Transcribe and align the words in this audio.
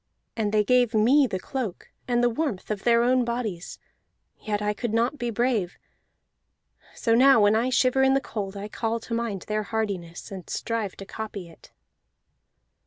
"And 0.35 0.51
they 0.51 0.63
gave 0.63 0.95
me 0.95 1.27
the 1.27 1.37
cloak 1.39 1.91
and 2.07 2.23
the 2.23 2.29
warmth 2.31 2.71
of 2.71 2.83
their 2.85 3.03
own 3.03 3.23
bodies, 3.23 3.77
yet 4.39 4.59
I 4.59 4.73
could 4.73 4.95
not 4.95 5.19
be 5.19 5.29
brave. 5.29 5.77
So 6.95 7.13
now 7.13 7.39
when 7.39 7.55
I 7.55 7.69
shiver 7.69 8.01
in 8.01 8.15
the 8.15 8.19
cold 8.19 8.57
I 8.57 8.67
call 8.67 8.99
to 9.01 9.13
mind 9.13 9.43
their 9.47 9.61
hardiness, 9.61 10.31
and 10.31 10.49
strive 10.49 10.95
to 10.95 11.05
copy 11.05 11.49
it." 11.49 11.71